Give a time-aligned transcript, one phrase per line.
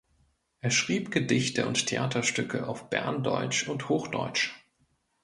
[0.61, 4.65] Er schrieb Gedichte und Theaterstücke auf Berndeutsch und Hochdeutsch.